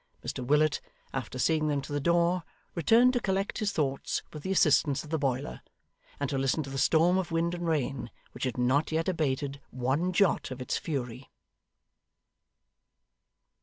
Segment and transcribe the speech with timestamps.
[0.25, 0.81] Mr Willet,
[1.13, 2.41] after seeing them to the door,
[2.73, 5.61] returned to collect his thoughts with the assistance of the boiler,
[6.19, 9.61] and to listen to the storm of wind and rain, which had not yet abated
[9.69, 11.29] one jot of its fury.